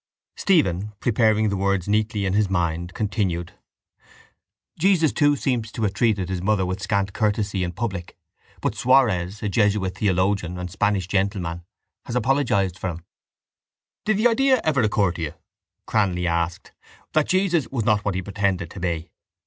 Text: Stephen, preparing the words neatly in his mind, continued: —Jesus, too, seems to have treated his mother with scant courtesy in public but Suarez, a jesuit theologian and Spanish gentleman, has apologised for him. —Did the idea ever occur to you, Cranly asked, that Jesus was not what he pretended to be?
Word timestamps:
Stephen, 0.35 0.93
preparing 0.99 1.49
the 1.49 1.55
words 1.55 1.87
neatly 1.87 2.25
in 2.25 2.33
his 2.33 2.49
mind, 2.49 2.95
continued: 2.95 3.51
—Jesus, 4.79 5.13
too, 5.13 5.35
seems 5.35 5.71
to 5.71 5.83
have 5.83 5.93
treated 5.93 6.27
his 6.27 6.41
mother 6.41 6.65
with 6.65 6.81
scant 6.81 7.13
courtesy 7.13 7.63
in 7.63 7.71
public 7.71 8.17
but 8.61 8.73
Suarez, 8.73 9.43
a 9.43 9.47
jesuit 9.47 9.93
theologian 9.99 10.57
and 10.57 10.71
Spanish 10.71 11.05
gentleman, 11.07 11.63
has 12.07 12.15
apologised 12.15 12.79
for 12.79 12.89
him. 12.89 13.05
—Did 14.03 14.17
the 14.17 14.27
idea 14.27 14.59
ever 14.63 14.81
occur 14.81 15.11
to 15.11 15.21
you, 15.21 15.33
Cranly 15.87 16.25
asked, 16.25 16.71
that 17.13 17.27
Jesus 17.27 17.67
was 17.67 17.85
not 17.85 18.03
what 18.03 18.15
he 18.15 18.23
pretended 18.23 18.71
to 18.71 18.79
be? 18.79 19.11